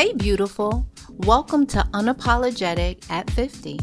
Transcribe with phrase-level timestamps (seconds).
[0.00, 0.86] Hey, beautiful.
[1.10, 3.78] Welcome to Unapologetic at 50.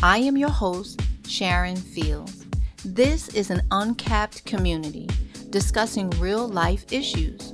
[0.00, 2.46] I am your host, Sharon Fields.
[2.84, 5.08] This is an uncapped community
[5.50, 7.52] discussing real life issues.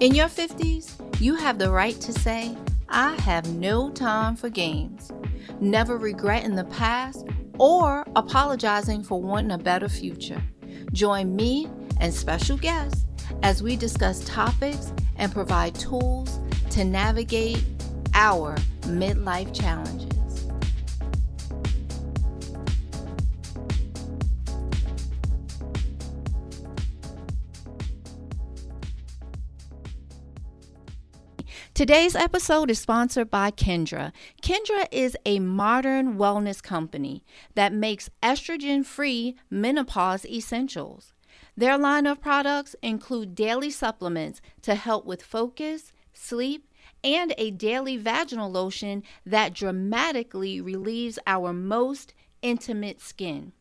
[0.00, 2.56] In your 50s, you have the right to say,
[2.88, 5.12] I have no time for games,
[5.60, 7.26] never regretting the past
[7.58, 10.42] or apologizing for wanting a better future.
[10.94, 11.68] Join me
[12.00, 13.04] and special guests
[13.42, 16.40] as we discuss topics and provide tools
[16.70, 17.64] to navigate
[18.14, 20.10] our midlife challenges.
[31.80, 34.12] Today's episode is sponsored by Kindra.
[34.42, 37.24] Kindra is a modern wellness company
[37.54, 41.14] that makes estrogen free menopause essentials.
[41.56, 46.66] Their line of products include daily supplements to help with focus, sleep,
[47.02, 53.52] and a daily vaginal lotion that dramatically relieves our most intimate skin.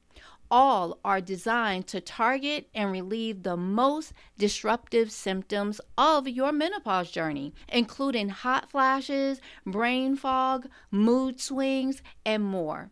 [0.51, 7.53] All are designed to target and relieve the most disruptive symptoms of your menopause journey,
[7.67, 12.89] including hot flashes, brain fog, mood swings, and more.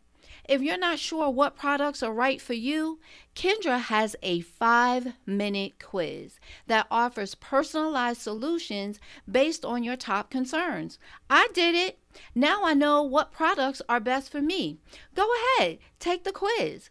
[0.48, 3.00] If you're not sure what products are right for you,
[3.36, 8.98] Kindra has a five minute quiz that offers personalized solutions
[9.30, 11.00] based on your top concerns.
[11.30, 12.00] I did it.
[12.34, 14.78] Now I know what products are best for me.
[15.16, 16.90] Go ahead, take the quiz.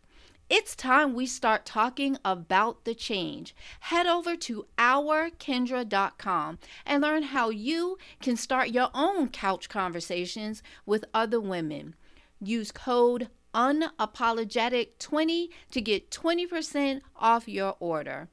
[0.48, 3.56] It's time we start talking about the change.
[3.80, 11.04] Head over to ourkindra.com and learn how you can start your own couch conversations with
[11.12, 11.96] other women.
[12.40, 18.28] Use code unapologetic20 to get 20% off your order.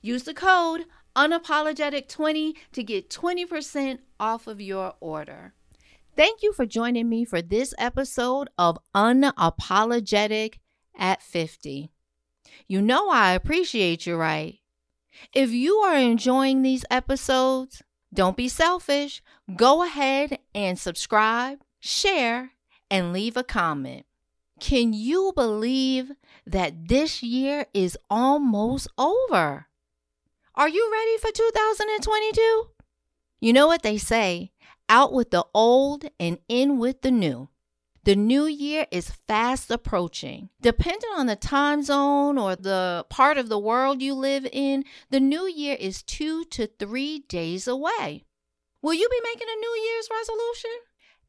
[0.00, 0.84] Use the code
[1.16, 5.54] unapologetic20 to get 20% off of your order.
[6.16, 10.54] Thank you for joining me for this episode of Unapologetic
[10.96, 11.90] at 50.
[12.68, 14.60] You know I appreciate you, right?
[15.32, 19.22] If you are enjoying these episodes, don't be selfish.
[19.56, 22.52] Go ahead and subscribe, share,
[22.90, 24.06] and leave a comment.
[24.60, 26.12] Can you believe
[26.46, 29.66] that this year is almost over?
[30.54, 32.68] Are you ready for 2022?
[33.40, 34.52] You know what they say
[34.88, 37.48] out with the old and in with the new.
[38.04, 40.50] The new year is fast approaching.
[40.60, 45.20] Depending on the time zone or the part of the world you live in, the
[45.20, 48.24] new year is two to three days away.
[48.82, 50.70] Will you be making a New Year's resolution?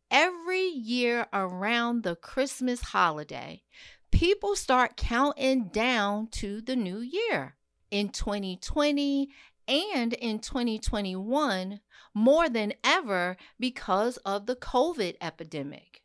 [0.10, 3.62] Every year around the Christmas holiday,
[4.12, 7.56] people start counting down to the new year.
[7.92, 9.30] In 2020
[9.68, 11.80] and in 2021,
[12.14, 16.02] more than ever because of the COVID epidemic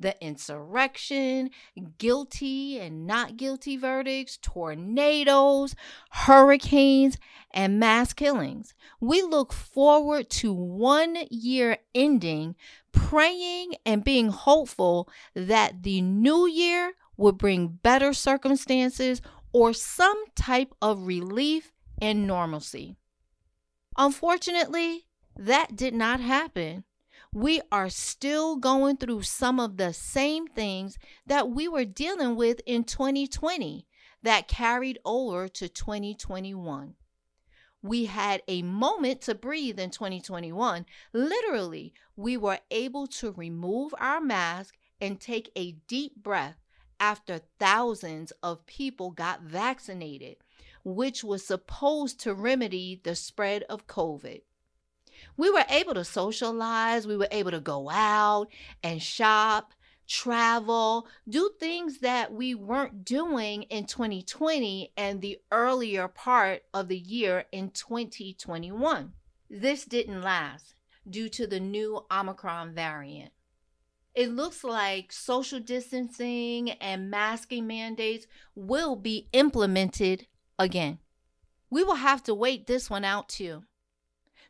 [0.00, 1.50] the insurrection,
[1.98, 5.76] guilty and not guilty verdicts, tornadoes,
[6.10, 7.18] hurricanes,
[7.52, 8.74] and mass killings.
[9.00, 12.56] We look forward to one year ending
[12.92, 19.20] praying and being hopeful that the new year will bring better circumstances
[19.52, 22.96] or some type of relief and normalcy.
[23.96, 25.06] Unfortunately,
[25.36, 26.84] that did not happen
[27.32, 32.60] we are still going through some of the same things that we were dealing with
[32.66, 33.86] in 2020
[34.22, 36.94] that carried over to 2021.
[37.82, 40.84] We had a moment to breathe in 2021.
[41.12, 46.56] Literally, we were able to remove our mask and take a deep breath
[46.98, 50.36] after thousands of people got vaccinated,
[50.84, 54.42] which was supposed to remedy the spread of COVID
[55.36, 58.48] we were able to socialize, we were able to go out
[58.82, 59.74] and shop,
[60.06, 66.98] travel, do things that we weren't doing in 2020 and the earlier part of the
[66.98, 69.12] year in 2021.
[69.48, 70.74] This didn't last
[71.08, 73.32] due to the new Omicron variant.
[74.14, 80.26] It looks like social distancing and masking mandates will be implemented
[80.58, 80.98] again.
[81.70, 83.62] We will have to wait this one out too.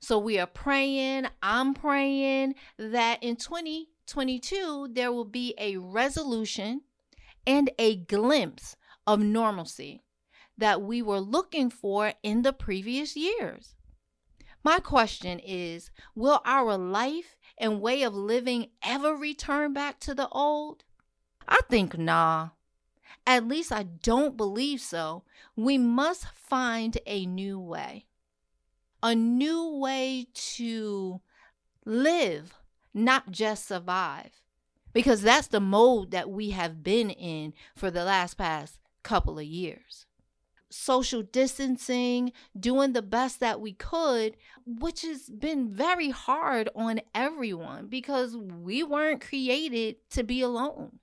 [0.01, 6.81] So we are praying, I'm praying that in 2022 there will be a resolution
[7.47, 8.77] and a glimpse
[9.07, 10.03] of normalcy
[10.57, 13.75] that we were looking for in the previous years.
[14.65, 20.29] My question is Will our life and way of living ever return back to the
[20.29, 20.85] old?
[21.47, 22.51] I think nah.
[23.27, 25.25] At least I don't believe so.
[25.57, 28.07] We must find a new way
[29.03, 31.21] a new way to
[31.85, 32.55] live,
[32.93, 34.31] not just survive.
[34.93, 39.45] Because that's the mode that we have been in for the last past couple of
[39.45, 40.07] years.
[40.69, 44.37] Social distancing, doing the best that we could,
[44.67, 50.99] which has been very hard on everyone because we weren't created to be alone.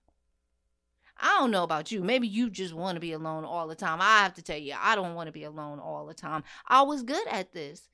[1.19, 2.03] I don't know about you.
[2.03, 3.99] Maybe you just want to be alone all the time.
[4.01, 6.43] I have to tell you, I don't want to be alone all the time.
[6.67, 7.89] I was good at this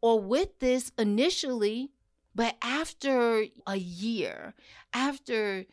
[0.00, 1.90] or with this initially,
[2.34, 4.54] but after a year,
[4.92, 5.66] after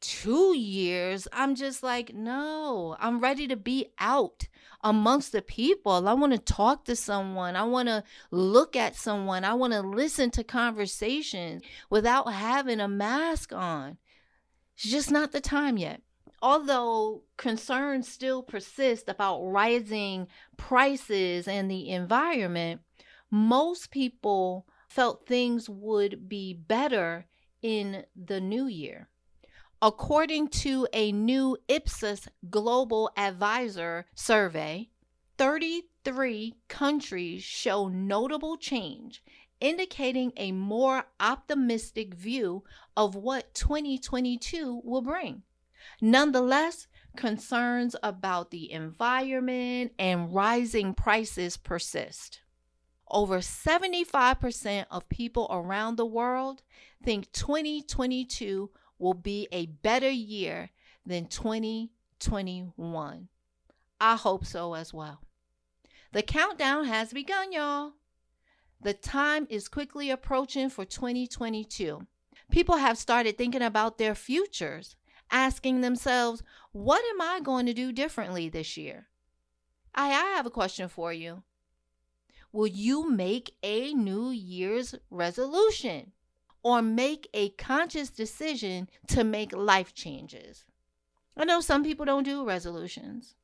[0.00, 4.46] two years, I'm just like, no, I'm ready to be out
[4.82, 6.08] amongst the people.
[6.08, 7.56] I want to talk to someone.
[7.56, 9.44] I want to look at someone.
[9.44, 13.98] I want to listen to conversations without having a mask on.
[14.76, 16.02] It's just not the time yet
[16.42, 22.80] although concerns still persist about rising prices and the environment,
[23.30, 27.26] most people felt things would be better
[27.62, 29.08] in the new year.
[29.80, 34.88] According to a new Ipsos Global Advisor survey,
[35.36, 39.22] 33 countries show notable change,
[39.60, 42.64] indicating a more optimistic view
[42.96, 45.42] of what 2022 will bring.
[46.00, 46.86] Nonetheless,
[47.16, 52.40] concerns about the environment and rising prices persist.
[53.10, 56.62] Over 75% of people around the world
[57.02, 60.70] think 2022 will be a better year
[61.06, 63.28] than 2021.
[64.00, 65.22] I hope so as well.
[66.12, 67.94] The countdown has begun, y'all.
[68.80, 72.06] The time is quickly approaching for 2022.
[72.50, 74.94] People have started thinking about their futures
[75.30, 76.42] asking themselves,
[76.72, 79.08] what am I going to do differently this year?
[79.94, 81.42] I, I have a question for you.
[82.52, 86.12] Will you make a New Year's resolution
[86.62, 90.64] or make a conscious decision to make life changes?
[91.36, 93.34] I know some people don't do resolutions.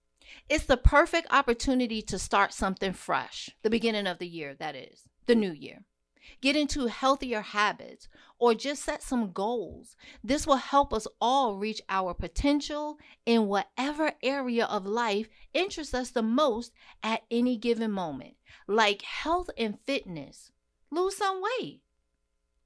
[0.49, 5.09] It's the perfect opportunity to start something fresh, the beginning of the year, that is,
[5.27, 5.85] the new year
[6.41, 9.97] get into healthier habits, or just set some goals.
[10.23, 16.11] This will help us all reach our potential in whatever area of life interests us
[16.11, 16.73] the most
[17.03, 18.35] at any given moment,
[18.69, 20.53] like health and fitness.
[20.91, 21.81] Lose some weight.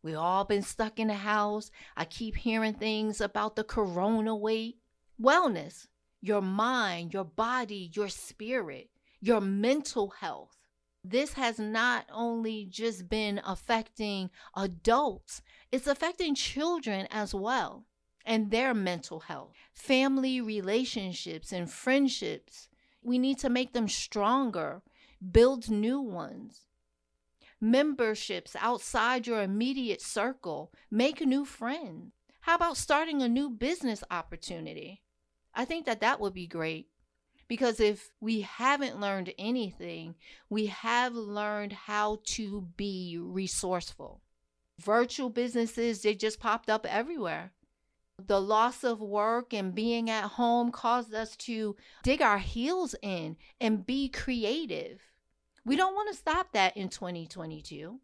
[0.03, 1.71] We all been stuck in the house.
[1.97, 4.77] I keep hearing things about the corona weight.
[5.21, 5.87] Wellness,
[6.21, 8.91] your mind, your body, your spirit,
[9.21, 10.58] your mental health
[11.05, 17.85] this has not only just been affecting adults, it's affecting children as well
[18.29, 22.69] and their mental health, family relationships, and friendships.
[23.03, 24.83] We need to make them stronger,
[25.33, 26.67] build new ones.
[27.59, 32.13] Memberships outside your immediate circle, make new friends.
[32.43, 35.03] How about starting a new business opportunity?
[35.55, 36.89] I think that that would be great.
[37.49, 40.15] Because if we haven't learned anything,
[40.51, 44.21] we have learned how to be resourceful.
[44.79, 47.53] Virtual businesses, they just popped up everywhere.
[48.19, 53.37] The loss of work and being at home caused us to dig our heels in
[53.61, 55.01] and be creative.
[55.65, 58.01] We don't want to stop that in 2022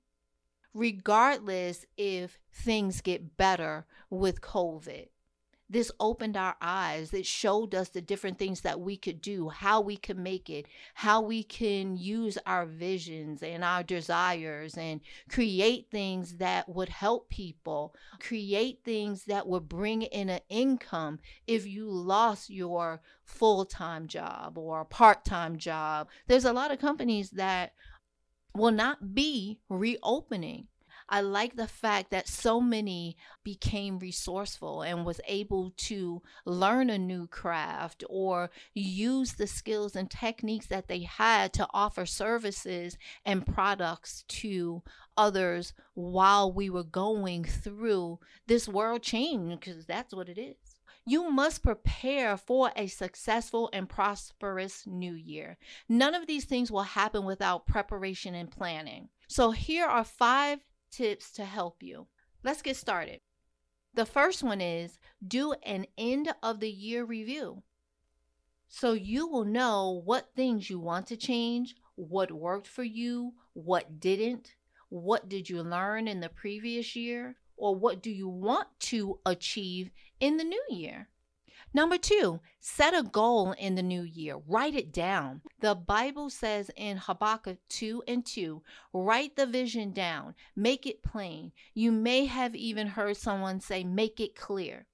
[0.75, 5.07] regardless if things get better with COVID
[5.69, 7.13] this opened our eyes.
[7.13, 10.67] It showed us the different things that we could do, how we could make it,
[10.95, 17.31] how we can use our visions and our desires and create things that would help
[17.31, 24.07] people, create things that would bring in an income if you lost your full time
[24.07, 26.09] job or part time job.
[26.27, 27.73] There's a lot of companies that
[28.55, 30.69] will not be reopening
[31.09, 36.99] I like the fact that so many became resourceful and was able to learn a
[36.99, 43.47] new craft or use the skills and techniques that they had to offer services and
[43.47, 44.83] products to
[45.17, 50.57] others while we were going through this world change because that's what it is.
[51.07, 55.59] You must prepare for a successful and prosperous new year.
[55.87, 59.11] None of these things will happen without preparation and planning.
[59.29, 60.61] So, here are five
[60.95, 62.07] tips to help you.
[62.43, 63.21] Let's get started.
[63.95, 67.63] The first one is do an end of the year review.
[68.69, 74.01] So you will know what things you want to change, what worked for you, what
[74.01, 74.55] didn't,
[74.89, 79.91] what did you learn in the previous year, or what do you want to achieve
[80.21, 81.09] in the new year.
[81.75, 84.37] Number two, set a goal in the new year.
[84.47, 85.43] Write it down.
[85.59, 88.63] The Bible says in Habakkuk 2 and 2,
[88.93, 91.51] write the vision down, make it plain.
[91.75, 94.87] You may have even heard someone say, make it clear.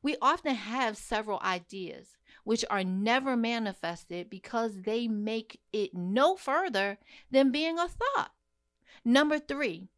[0.00, 6.98] We often have several ideas which are never manifested because they make it no further
[7.32, 8.30] than being a thought.
[9.04, 9.88] Number three,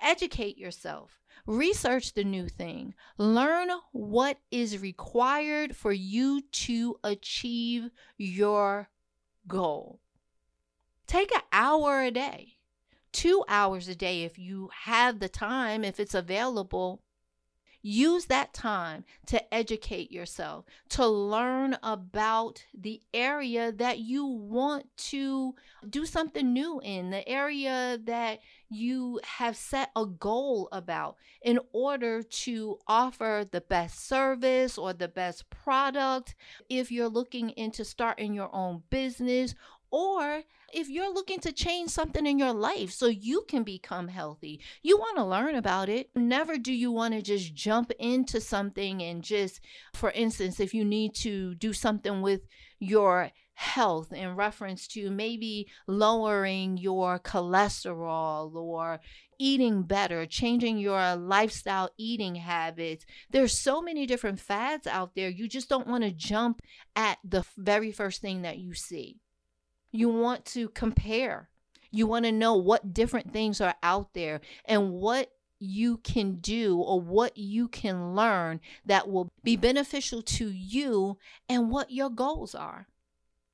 [0.00, 1.18] educate yourself.
[1.48, 2.92] Research the new thing.
[3.16, 7.88] Learn what is required for you to achieve
[8.18, 8.90] your
[9.46, 9.98] goal.
[11.06, 12.58] Take an hour a day,
[13.12, 17.00] two hours a day if you have the time, if it's available.
[17.80, 25.54] Use that time to educate yourself, to learn about the area that you want to
[25.88, 32.22] do something new in, the area that you have set a goal about in order
[32.22, 36.34] to offer the best service or the best product.
[36.68, 39.54] If you're looking into starting your own business
[39.90, 40.42] or
[40.72, 44.98] if you're looking to change something in your life so you can become healthy, you
[44.98, 46.10] want to learn about it.
[46.14, 49.60] Never do you want to just jump into something and just,
[49.94, 52.42] for instance, if you need to do something with
[52.78, 59.00] your health in reference to maybe lowering your cholesterol or
[59.38, 63.04] eating better, changing your lifestyle eating habits.
[63.30, 65.28] There's so many different fads out there.
[65.28, 66.60] You just don't want to jump
[66.94, 69.16] at the very first thing that you see.
[69.90, 71.48] You want to compare.
[71.90, 76.78] You want to know what different things are out there and what you can do
[76.78, 81.18] or what you can learn that will be beneficial to you
[81.48, 82.86] and what your goals are.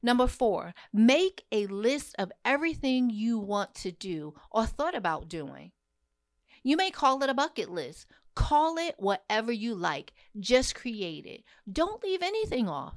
[0.02, 5.72] Number four, make a list of everything you want to do or thought about doing.
[6.62, 8.06] You may call it a bucket list.
[8.34, 10.12] Call it whatever you like.
[10.38, 11.44] Just create it.
[11.70, 12.96] Don't leave anything off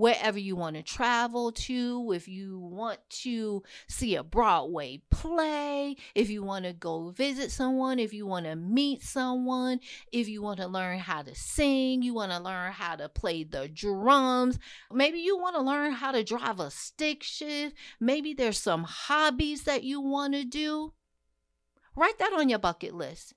[0.00, 6.30] wherever you want to travel to, if you want to see a Broadway play, if
[6.30, 9.78] you want to go visit someone, if you want to meet someone,
[10.10, 13.44] if you want to learn how to sing, you want to learn how to play
[13.44, 14.58] the drums,
[14.90, 19.64] maybe you want to learn how to drive a stick shift, maybe there's some hobbies
[19.64, 20.94] that you want to do.
[21.94, 23.34] Write that on your bucket list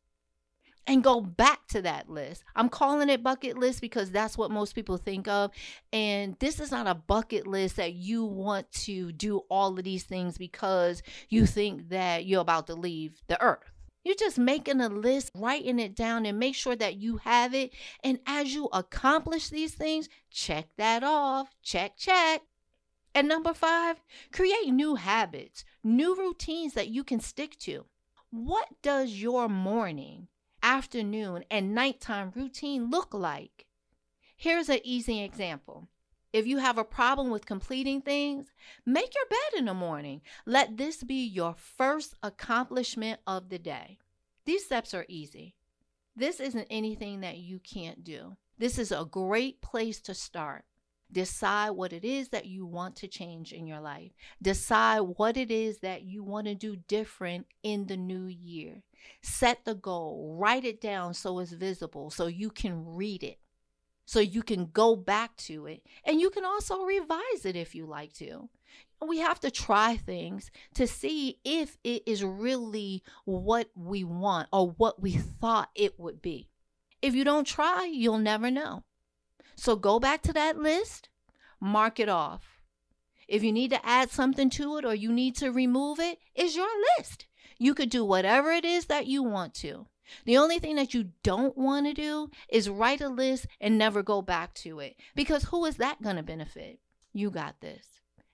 [0.88, 2.44] and go back to that list.
[2.56, 5.52] I'm calling it bucket list because that's what most people think of.
[5.92, 10.04] And this is not a bucket list that you want to do all of these
[10.04, 13.72] things because you think that you're about to leave the earth.
[14.04, 17.72] You're just making a list, writing it down, and make sure that you have it.
[18.04, 21.56] And as you accomplish these things, check that off.
[21.64, 22.42] Check, check.
[23.16, 24.02] And number five,
[24.34, 27.86] create new habits, new routines that you can stick to.
[28.32, 30.28] What does your morning,
[30.64, 33.68] afternoon, and nighttime routine look like?
[34.36, 35.90] Here's an easy example.
[36.32, 38.48] If you have a problem with completing things,
[38.86, 40.22] make your bed in the morning.
[40.48, 44.00] Let this be your first accomplishment of the day.
[44.46, 45.56] These steps are easy.
[46.16, 48.38] This isn't anything that you can't do.
[48.58, 50.66] This is a great place to start.
[51.14, 54.12] Decide what it is that you want to change in your life.
[54.42, 58.82] Decide what it is that you want to do different in the new year.
[59.22, 63.38] Set the goal, write it down so it's visible, so you can read it,
[64.06, 67.86] so you can go back to it, and you can also revise it if you
[67.86, 68.50] like to.
[69.06, 74.72] We have to try things to see if it is really what we want or
[74.72, 76.50] what we thought it would be.
[77.02, 78.84] If you don't try, you'll never know.
[79.56, 81.10] So go back to that list,
[81.60, 82.60] mark it off.
[83.28, 86.56] If you need to add something to it or you need to remove it, it's
[86.56, 87.26] your list.
[87.58, 89.88] You could do whatever it is that you want to.
[90.26, 94.04] The only thing that you don't want to do is write a list and never
[94.04, 96.80] go back to it because who is that going to benefit?
[97.14, 97.88] You got this.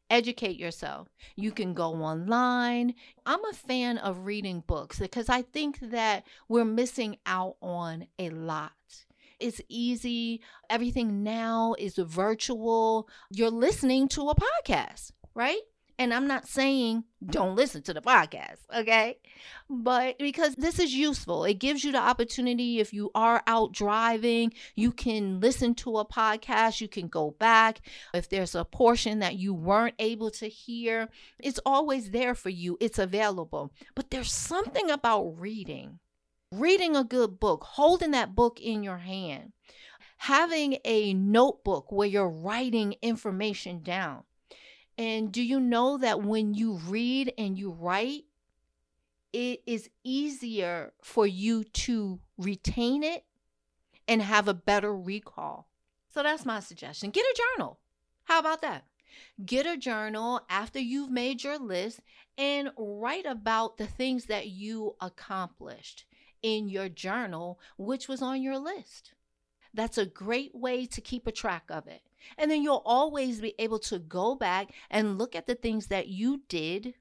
[0.09, 1.09] Educate yourself.
[1.35, 2.95] You can go online.
[3.25, 8.31] I'm a fan of reading books because I think that we're missing out on a
[8.31, 8.71] lot.
[9.39, 10.41] It's easy.
[10.69, 13.07] Everything now is virtual.
[13.29, 15.61] You're listening to a podcast, right?
[15.99, 19.17] And I'm not saying don't listen to the podcast, okay?
[19.69, 24.53] But because this is useful, it gives you the opportunity if you are out driving,
[24.77, 27.81] you can listen to a podcast, you can go back.
[28.13, 32.77] If there's a portion that you weren't able to hear, it's always there for you,
[32.79, 33.73] it's available.
[33.93, 35.99] But there's something about reading,
[36.51, 39.53] reading a good book, holding that book in your hand,
[40.17, 44.23] having a notebook where you're writing information down
[44.99, 48.25] and do you know that when you read and you write,
[49.31, 53.23] it is easier for you to retain it
[54.09, 55.69] and have a better recall.
[56.13, 57.11] So that's my suggestion.
[57.11, 57.79] Get a journal.
[58.25, 58.83] How about that?
[59.45, 62.01] Get a journal after you've made your list
[62.37, 66.03] and write about the things that you accomplished
[66.41, 69.13] in your journal, which was on your list.
[69.73, 72.01] That's a great way to keep a track of it.
[72.37, 76.07] And then you'll always be able to go back and look at the things that
[76.07, 76.95] you did,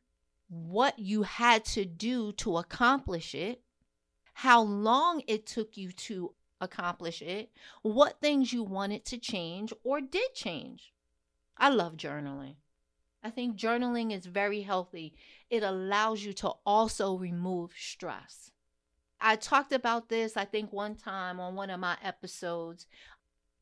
[0.49, 3.63] what you had to do to accomplish it,
[4.35, 7.51] how long it took you to accomplish it,
[7.83, 10.93] what things you wanted to change or did change.
[11.57, 12.57] I love journaling.
[13.23, 15.15] I think journaling is very healthy.
[15.51, 18.53] It allows you to also remove stress.
[19.21, 22.87] I talked about this, I think, one time on one of my episodes.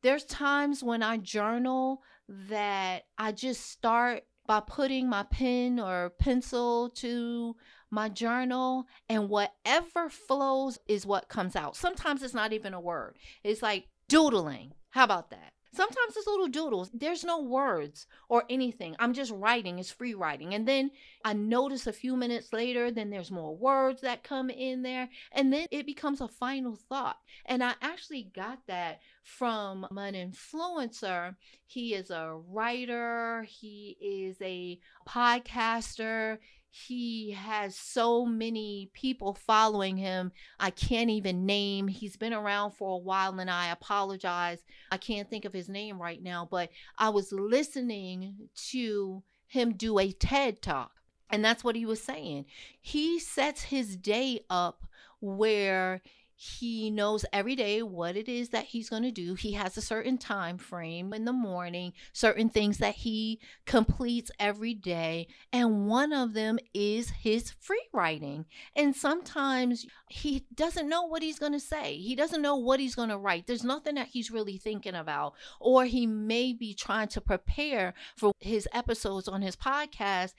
[0.03, 6.89] There's times when I journal that I just start by putting my pen or pencil
[6.89, 7.55] to
[7.89, 11.75] my journal, and whatever flows is what comes out.
[11.75, 14.73] Sometimes it's not even a word, it's like doodling.
[14.89, 15.53] How about that?
[15.73, 16.89] Sometimes it's little doodles.
[16.93, 18.95] There's no words or anything.
[18.99, 19.79] I'm just writing.
[19.79, 20.53] It's free writing.
[20.53, 20.91] And then
[21.23, 25.09] I notice a few minutes later, then there's more words that come in there.
[25.31, 27.17] And then it becomes a final thought.
[27.45, 31.35] And I actually got that from an influencer.
[31.65, 36.37] He is a writer, he is a podcaster,
[36.69, 40.31] he has so many people following him.
[40.59, 41.87] I can't even name.
[41.87, 44.59] He's been around for a while and I apologize.
[44.91, 49.97] I can't think of his name right now, but I was listening to him do
[49.99, 50.91] a TED talk.
[51.29, 52.45] And that's what he was saying.
[52.79, 54.85] He sets his day up
[55.19, 56.01] where
[56.39, 59.33] he knows every day what it is that he's going to do.
[59.33, 64.75] He has a certain time frame in the morning certain things that he completes every
[64.75, 68.45] day and one of them is his free writing.
[68.75, 71.97] And sometimes he doesn't know what he's going to say.
[71.97, 73.47] He doesn't know what he's going to write.
[73.47, 75.33] There's nothing that he's really thinking about.
[75.59, 80.33] Or he may be trying to prepare for his episodes on his podcast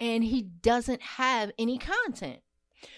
[0.00, 2.40] and he doesn't have any content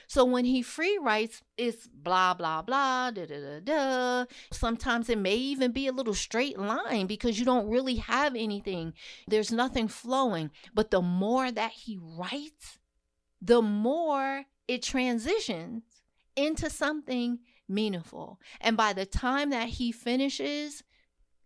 [0.06, 4.24] so when he free writes, it's blah, blah, blah, da, da, da, da.
[4.52, 8.94] Sometimes it may even be a little straight line because you don't really have anything.
[9.26, 10.50] There's nothing flowing.
[10.74, 12.78] But the more that he writes,
[13.40, 15.82] the more it transitions
[16.34, 18.40] into something meaningful.
[18.60, 20.82] And by the time that he finishes,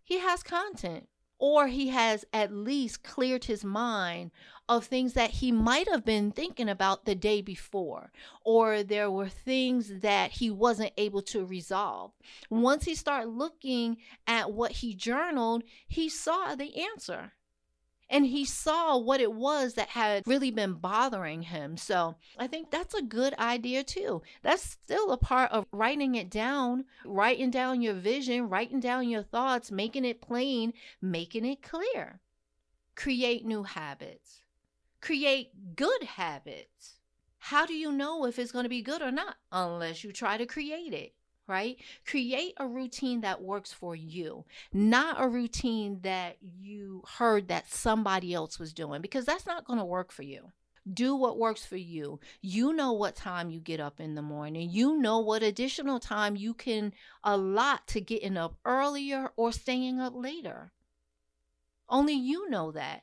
[0.02, 1.08] he has content
[1.40, 4.30] or he has at least cleared his mind
[4.68, 8.12] of things that he might have been thinking about the day before,
[8.44, 12.12] or there were things that he wasn't able to resolve.
[12.50, 13.96] Once he started looking
[14.28, 17.32] at what he journaled, he saw the answer
[18.10, 21.76] and he saw what it was that had really been bothering him.
[21.76, 24.22] So I think that's a good idea too.
[24.42, 29.22] That's still a part of writing it down, writing down your vision, writing down your
[29.22, 32.20] thoughts, making it plain, making it clear.
[32.96, 34.42] Create new habits,
[35.00, 36.96] create good habits.
[37.38, 39.36] How do you know if it's going to be good or not?
[39.50, 41.14] Unless you try to create it
[41.50, 41.76] right?
[42.06, 48.32] Create a routine that works for you, not a routine that you heard that somebody
[48.32, 50.52] else was doing, because that's not going to work for you.
[50.90, 52.20] Do what works for you.
[52.40, 54.70] You know what time you get up in the morning.
[54.70, 60.14] You know what additional time you can allot to getting up earlier or staying up
[60.16, 60.72] later.
[61.88, 63.02] Only you know that.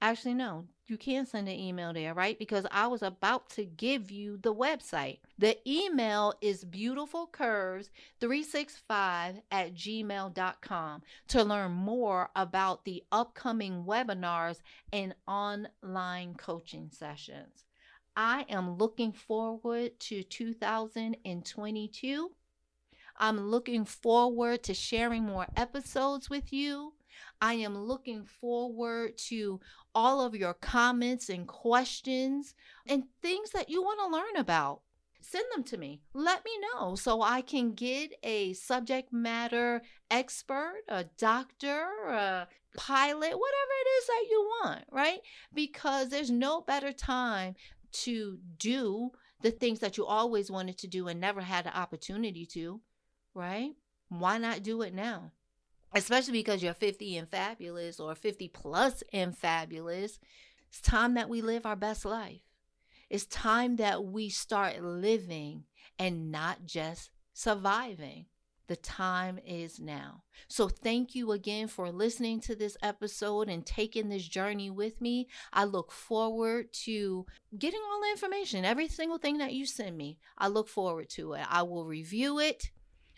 [0.00, 2.38] Actually, no, you can send an email there, right?
[2.38, 5.18] Because I was about to give you the website.
[5.38, 14.60] The email is beautifulcurves365 at gmail.com to learn more about the upcoming webinars
[14.92, 17.64] and online coaching sessions.
[18.16, 22.30] I am looking forward to 2022.
[23.18, 26.92] I'm looking forward to sharing more episodes with you.
[27.40, 29.60] I am looking forward to
[29.94, 32.54] all of your comments and questions
[32.86, 34.82] and things that you want to learn about.
[35.20, 36.00] send them to me.
[36.14, 42.46] Let me know so I can get a subject matter expert, a doctor, a
[42.76, 45.18] pilot, whatever it is that you want, right?
[45.52, 47.56] Because there's no better time
[47.92, 49.10] to do
[49.42, 52.80] the things that you always wanted to do and never had the opportunity to,
[53.34, 53.72] right?
[54.08, 55.32] Why not do it now?
[55.94, 60.18] Especially because you're 50 and fabulous or 50 plus and fabulous.
[60.68, 62.42] It's time that we live our best life.
[63.08, 65.64] It's time that we start living
[65.98, 68.26] and not just surviving.
[68.68, 70.24] The time is now.
[70.48, 75.28] So, thank you again for listening to this episode and taking this journey with me.
[75.52, 80.18] I look forward to getting all the information, every single thing that you send me.
[80.36, 81.46] I look forward to it.
[81.48, 82.72] I will review it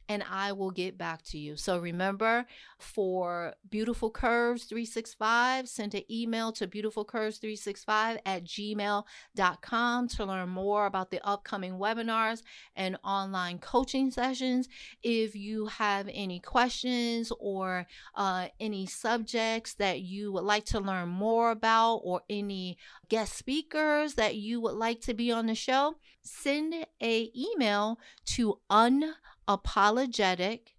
[0.08, 1.56] and I will get back to you.
[1.56, 2.46] So remember
[2.78, 11.10] for Beautiful Curves 365, send an email to beautifulcurves365 at gmail.com to learn more about
[11.10, 12.42] the upcoming webinars
[12.74, 14.68] and online coaching sessions.
[15.02, 21.08] If you have any questions or uh, any subjects that you would like to learn
[21.08, 25.96] more about or any guest speakers that you would like to be on the show,
[26.22, 29.14] send a email to un
[29.48, 30.74] apologetic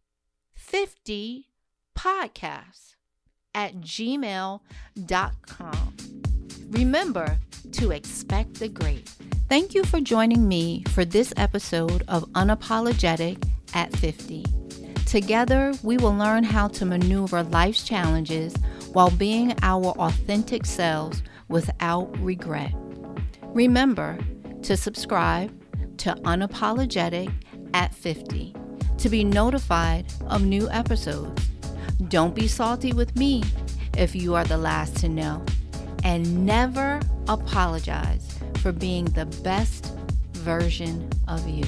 [0.53, 1.47] 50
[1.97, 2.95] podcasts
[3.55, 4.62] at gmail.com.
[6.69, 7.39] Remember
[7.71, 9.10] to expect the great.
[9.49, 14.45] Thank you for joining me for this episode of Unapologetic at 50.
[15.08, 18.53] Together, we will learn how to maneuver life's challenges
[18.93, 22.73] while being our authentic selves without regret.
[23.45, 24.19] Remember
[24.62, 25.51] to subscribe
[25.97, 27.34] to Unapologetic
[27.73, 28.53] at 50
[29.00, 31.50] to be notified of new episodes.
[32.08, 33.44] Don't be salty with me
[33.98, 35.44] if you are the last to know.
[36.04, 39.94] And never apologize for being the best
[40.34, 41.66] version of you.